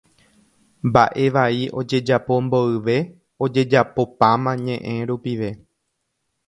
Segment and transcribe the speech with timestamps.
[0.87, 2.95] Mbaʼevai ojejapo mboyve
[3.43, 5.49] ojejapopáma ñeʼẽ rupive.